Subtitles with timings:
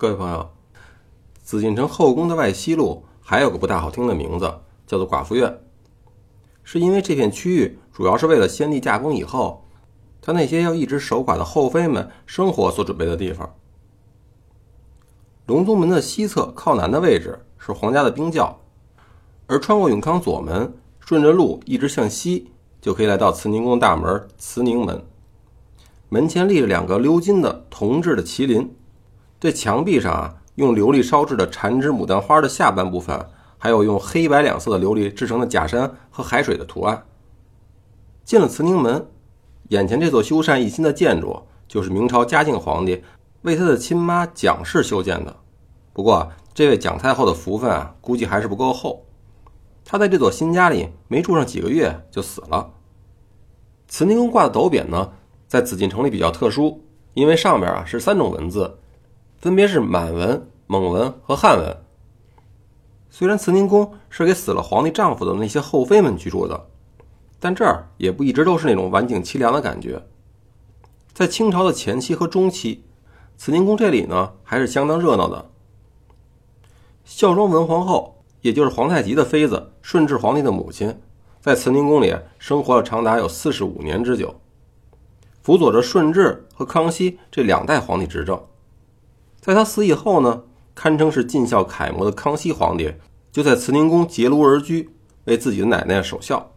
[0.00, 0.48] 各位朋友，
[1.42, 5.58] 紫禁城后宫的外西路还有个不大好听的名字，叫做寡妇院，
[6.62, 9.66] 是因为这片区域主要是为了先帝驾崩以后，
[10.22, 13.56] 他那些要一直守寡的后妃们生活所准备的地方。
[15.46, 18.56] 隆宗门的西侧靠南的位置是皇家的冰窖，
[19.48, 25.04] 而穿过永康左门，顺着路一直向西，就可以来到慈宁宫大门慈宁门。
[26.08, 28.76] 门前立着两个鎏金的铜制的麒麟。
[29.40, 33.24] 这墙壁上啊，用琉璃烧制的缠枝牡丹花的下半部分，
[33.56, 37.04] 还有用黑白两色的琉璃制成的假山和海水的图案。
[38.24, 39.08] 进了慈宁门，
[39.68, 43.02] 眼前这座修缮一新的建筑，就是明朝嘉靖皇帝
[43.42, 45.36] 为他的亲妈蒋氏修建的。
[45.92, 49.04] 不过，这位蒋太后的福分啊，估计还是不够厚。
[49.84, 52.72] 她在这座新家里没住上几个月就死了。
[53.86, 55.12] 慈宁宫挂的斗匾呢，
[55.46, 56.82] 在紫禁城里比较特殊，
[57.14, 58.78] 因为上面啊是三种文字。
[59.38, 61.76] 分别是满文、蒙文和汉文。
[63.08, 66.66] 虽然慈宁宫是给死了皇帝丈夫的那些后妃们居住的，
[67.38, 70.02] 但这儿也不一直都是那种晚景凄凉的感觉。
[71.12, 72.84] 在清朝的前期和中期，
[73.36, 75.50] 慈宁宫这里呢还是相当热闹的。
[77.04, 81.00] 孝庄文皇后，也就是皇太极的妃子，顺治皇帝的母亲，
[81.40, 84.34] 在慈宁宫里生活了长达有四十五年之久，
[85.42, 88.40] 辅佐着顺治和康熙这两代皇帝执政。
[89.48, 90.42] 在他死以后呢，
[90.74, 92.92] 堪称是尽孝楷模的康熙皇帝
[93.32, 94.90] 就在慈宁宫结庐而居，
[95.24, 96.52] 为自己的奶奶守孝。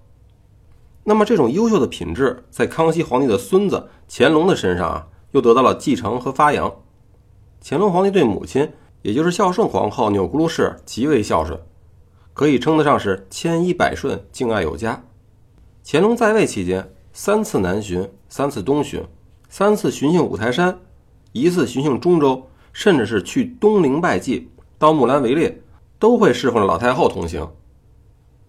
[1.06, 6.70] 那么这种优秀的品质，在康熙皇帝的孙子乾隆的身上啊，又得到了继承和发扬。
[7.64, 8.70] 乾隆皇帝对母亲，
[9.03, 11.58] 也就是孝顺皇后钮钴禄氏极为孝顺，
[12.33, 15.02] 可以称得上是千依百顺，敬爱有加。
[15.86, 19.02] 乾隆在位期间，三次南巡，三次东巡，
[19.48, 20.78] 三次巡幸五台山，
[21.31, 22.50] 一次巡幸中州。
[22.73, 25.61] 甚至是去东陵拜祭、到木兰围猎，
[26.00, 27.50] 都会侍奉着老太后同行。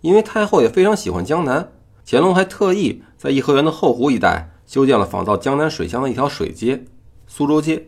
[0.01, 1.73] 因为太后也非常喜欢江南，
[2.05, 6.85] 乾隆还特意在颐和园的后湖一带修建了仿造江南水乡的一条水街——
[7.27, 7.87] 苏州街，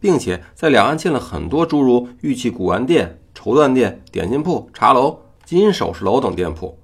[0.00, 6.78] 并且在两岸建了很多诸如玉器古玩店、绸缎店、点心铺、茶楼、金银首饰楼等店铺，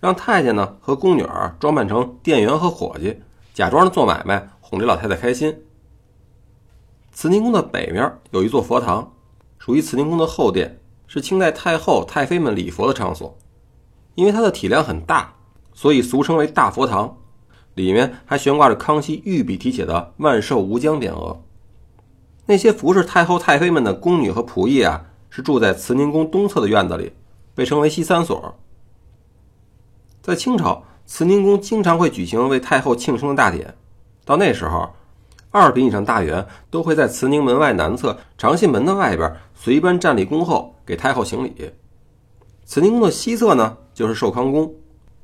[0.00, 3.20] 让太监呢和宫女儿装扮成店员和伙计，
[3.54, 5.56] 假装着做买卖，哄这老太太开心。
[7.20, 9.12] 慈宁宫的北面有一座佛堂，
[9.58, 13.36] 属于慈宁宫的后殿，是清代太后、太妃们礼佛的场所。
[14.14, 15.34] 因为它的体量很大，
[15.74, 17.18] 所以俗称为大佛堂。
[17.74, 21.42] 里面还悬挂着康熙御笔题写的“万寿无疆”匾额。
[22.46, 27.12] 那些服侍太后、太妃们的宫女和仆役啊，是住在慈宁宫东侧的院子里，
[27.54, 28.54] 被称为西三所。
[30.22, 33.76] 在清朝，慈宁宫经常会举行为太后庆生的大典，
[34.24, 34.88] 到那时候。
[35.52, 41.72] 二品以上大员都会在慈宁门外南侧长信门的外边随班站立恭候，给太后行礼。
[42.64, 44.72] 慈宁宫的西侧呢，就是寿康宫，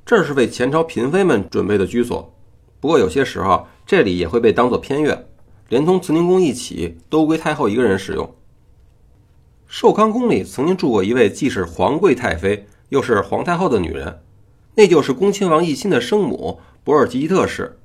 [0.04, 2.34] 这是为前朝嫔妃们准备的居所。
[2.80, 5.26] 不过有些时候，这里也会被当做偏院，
[5.68, 8.34] 连同慈宁宫一起都归太后一个人使用。
[9.68, 14.22] 寿康宫里曾经住过一位既是皇贵太妃又是皇太后的女人，
[14.74, 17.78] 那就是恭亲王奕欣的生母博尔济吉特氏。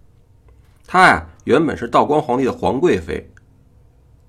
[0.88, 1.28] 她呀。
[1.46, 3.32] 原本是道光皇帝的皇贵妃，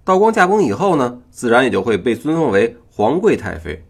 [0.02, 3.84] 道光驾崩以后呢，自然也就会被尊奉为皇贵太妃。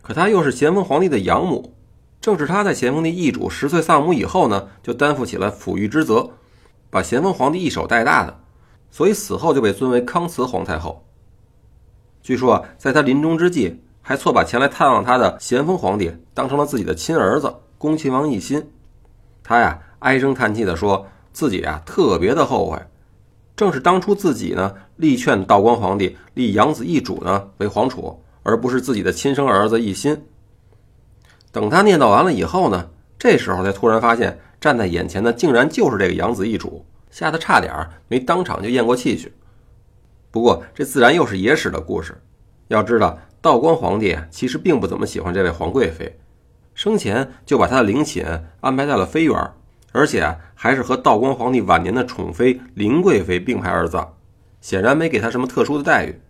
[0.00, 1.74] 可她又是咸丰皇帝的养母，
[2.18, 6.30] 正是她在咸丰帝易主十岁丧母以后呢，就担负起了抚育之责，
[6.88, 8.40] 把咸丰皇帝一手带大的，
[8.90, 11.04] 所以死后就被尊为康慈皇太后。
[12.22, 18.70] 据说啊在她临终之际，还错把前来探望她的咸丰皇帝当成了自己的亲儿子恭亲王奕欣。
[19.42, 21.06] 他呀唉声叹气地说。
[21.36, 22.80] 自己啊特别的后悔，
[23.54, 30.24] 正是当初自己呢力劝道光皇帝立养子奕主呢为皇储，而不是自己的亲生儿子奕欣。
[31.52, 32.88] 等他念叨完了以后呢，
[33.18, 39.30] 这时候才突然发现站在眼前的竟然就是这个养子奕主，吓得差点没当场就咽过气去。
[40.30, 42.18] 不过这自然又是野史的故事。
[42.68, 46.18] 要知道道光皇帝其实并不怎么喜欢这位皇贵妃，
[46.72, 48.24] 生前就把他的陵寝
[48.62, 49.52] 安排在了妃园。
[49.92, 54.14] 而且还是和道光皇帝晚年的宠妃林贵妃并排而葬，
[54.60, 56.20] 显然没给他什么特殊的待遇。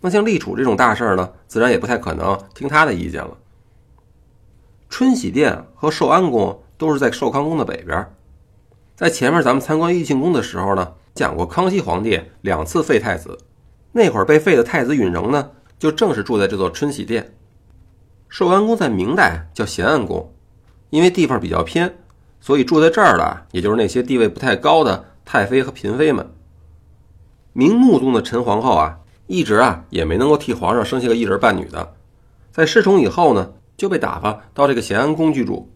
[0.00, 3.36] 那像立储这种大事儿呢，自然也不太可能听他的意见了。
[4.88, 8.10] 春喜殿和寿安宫都是在寿康宫的北边。
[8.94, 13.38] 在前面咱们参观玉庆宫的时候呢，讲过康熙皇帝两次废太子，
[13.92, 17.34] 那会儿被废的太子允仍呢，就正是住在这座春喜殿。
[18.28, 20.32] 寿安宫在明代叫咸安宫，
[20.90, 21.96] 因为地方比较偏。
[22.40, 26.30] 所以住在这儿的，也就是那些地位不太高的太妃和嫔妃们。
[27.52, 31.94] 明穆宗的陈皇后啊，一直啊也没能够替皇上生下个一儿半女的。
[32.52, 35.70] 在失宠以后呢，就被打发到这个咸安宫居住。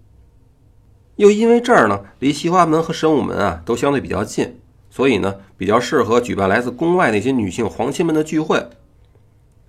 [1.16, 4.58] 又因为这儿呢离西华门和神武门啊都相对比较近，
[4.90, 8.66] 所以呢比较适合举办来自宫外那些女性皇亲们的聚会。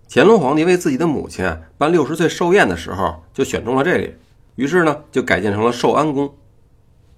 [0.10, 4.16] 乾隆皇帝为自己的母亲办六十岁寿宴的时候，就选中了这里，
[4.56, 6.34] 于是呢就改建成了寿安宫。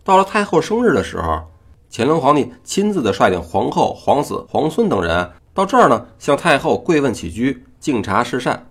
[0.05, 1.49] 到了太后生日的时候，
[1.91, 8.67] 乾隆皇帝亲自的率领皇后、皇子、皇孙等人到这儿呢，向太后跪问起居、敬茶示善。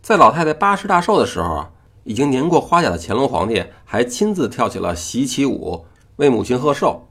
[0.00, 1.66] 在老太太八十大寿的时候，
[2.04, 5.84] 已经年过花甲的乾隆皇帝还亲自跳起了习旗舞，
[6.14, 7.08] 为母亲贺寿。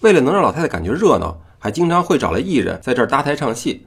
[0.00, 3.86] 为了能让老太太感觉热闹，还经常会找来艺人在这儿搭台唱戏。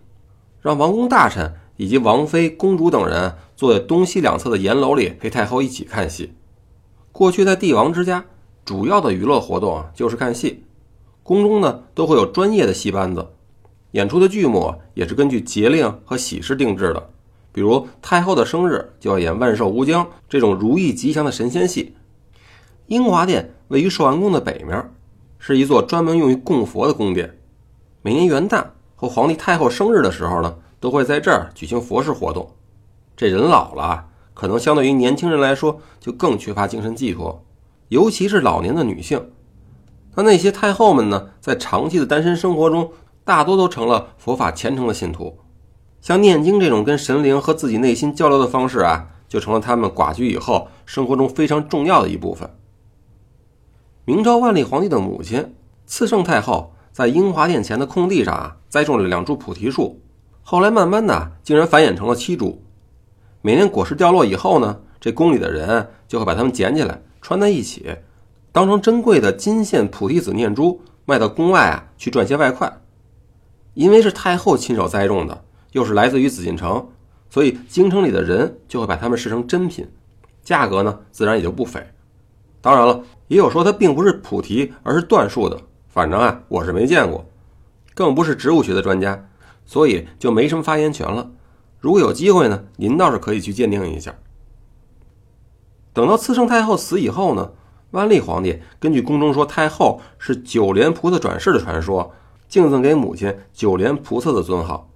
[0.62, 6.36] 让王公大臣以及王妃、公主等人坐在东西两侧的檐楼里陪太后一起看戏。
[7.18, 8.24] 过去在帝王之家，
[8.64, 10.64] 主要的娱乐活动啊就是看戏，
[11.24, 13.28] 宫中呢都会有专业的戏班子，
[13.94, 17.10] 演出的剧目也是根据节令和喜事定制的。
[17.52, 21.96] 比如太后的生日就要演万寿无疆这种如意吉祥的神仙戏。
[22.86, 24.88] 英华殿位于寿安宫的北面，
[25.40, 27.36] 是一座专门用于供佛的宫殿，
[28.04, 28.63] 每年元旦。
[28.96, 32.48] 和皇帝太后生日的时候呢，都会在这儿举行佛事活动。
[33.16, 34.06] 这人老了，
[34.39, 37.44] 可能相对于年轻人来说，就更缺乏精神寄托，
[37.88, 39.31] 尤其是老年的女性。
[40.13, 42.92] 那那些太后们呢，在长期的单身生活中，
[43.24, 45.39] 大多都成了佛法虔诚的信徒。
[46.01, 52.48] 像念经这种跟神灵和自己内心交流的方式啊，就成了他们寡居以后生活中非常重要的一部分。
[54.06, 55.56] 明朝万历皇帝的母亲
[55.88, 56.74] 慈圣太后。
[56.92, 60.01] 在英华殿前的空地上啊，栽种了两株菩提树，
[60.42, 62.63] 后来慢慢的竟然繁衍成了七株。
[63.48, 67.96] 每年果实掉落以后呢，这宫里的人就会把它们捡起来穿在一起，
[68.52, 72.82] 当成珍贵的金线菩提子念珠卖到宫外啊去赚些外快。
[73.74, 76.90] 因为是太后亲手栽种的，又是来自于紫禁城，
[77.30, 79.88] 所以京城里的人就会把它们视成珍品，
[80.44, 81.82] 价格呢自然也就不菲。
[82.60, 85.58] 当然了，也有说它并不是菩提，而是椴树的。
[85.88, 87.26] 反正啊，我是没见过，
[87.94, 89.30] 更不是植物学的专家，
[89.66, 91.32] 所以就没什么发言权了。
[91.79, 94.15] 如果有机会呢，您倒是可以去鉴定一下。
[95.94, 97.51] 等到慈圣太后死以后呢，
[97.91, 102.13] 万历皇帝根据宫中说太后是九莲菩萨转世的传说，
[102.47, 104.89] 敬赠给母亲九莲菩萨的尊号，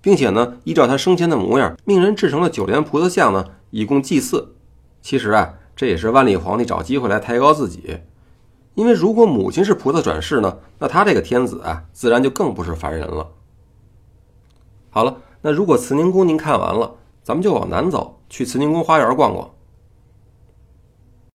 [0.00, 4.54] 并且呢，依照她生前的模样，命人制成了九莲菩萨像呢，以供祭祀。
[5.02, 8.00] 其实啊，这也是万历皇帝找机会来抬高自己。
[8.74, 13.28] 因为如果母亲是菩萨转世呢，那他这个天子啊，自然就更不是凡人了。
[14.90, 15.16] 好了，
[15.46, 19.50] 那如果慈宁宫您看完了，咱们就往南走，去慈宁宫花园逛逛。